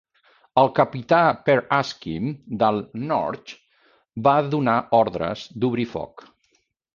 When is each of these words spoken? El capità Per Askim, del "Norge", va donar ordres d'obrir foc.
El 0.59 0.69
capità 0.77 1.17
Per 1.49 1.55
Askim, 1.77 2.31
del 2.63 2.79
"Norge", 3.11 3.59
va 4.29 4.35
donar 4.55 4.79
ordres 5.03 5.45
d'obrir 5.61 5.87
foc. 5.95 6.27